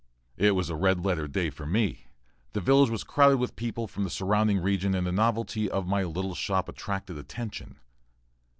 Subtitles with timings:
[0.37, 2.07] It was a "red letter" day for me.
[2.53, 6.01] The village was crowded with people from the surrounding region and the novelty of my
[6.05, 7.77] little shop attracted attention.